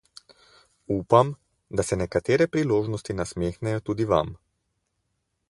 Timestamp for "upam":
0.95-1.29